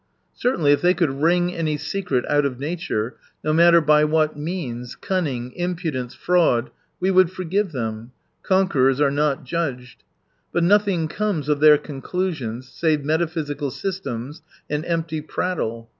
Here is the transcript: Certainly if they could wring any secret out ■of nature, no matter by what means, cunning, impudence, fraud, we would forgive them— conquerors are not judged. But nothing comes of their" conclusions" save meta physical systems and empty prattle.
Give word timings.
Certainly 0.33 0.71
if 0.71 0.81
they 0.81 0.95
could 0.95 1.21
wring 1.21 1.53
any 1.53 1.77
secret 1.77 2.25
out 2.27 2.43
■of 2.43 2.57
nature, 2.57 3.17
no 3.43 3.53
matter 3.53 3.79
by 3.79 4.03
what 4.03 4.35
means, 4.35 4.95
cunning, 4.95 5.51
impudence, 5.55 6.15
fraud, 6.15 6.71
we 6.99 7.11
would 7.11 7.31
forgive 7.31 7.71
them— 7.71 8.11
conquerors 8.41 8.99
are 8.99 9.11
not 9.11 9.43
judged. 9.43 10.03
But 10.51 10.63
nothing 10.63 11.07
comes 11.07 11.47
of 11.49 11.59
their" 11.59 11.77
conclusions" 11.91 12.67
save 12.81 13.05
meta 13.05 13.27
physical 13.27 13.69
systems 13.69 14.41
and 14.67 14.83
empty 14.85 15.21
prattle. 15.21 15.87